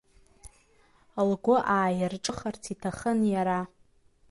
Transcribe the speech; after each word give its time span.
Лгәы 1.29 1.57
ааирҿыхарц 1.75 2.63
иҭахын 2.73 3.19
иара. 3.33 3.59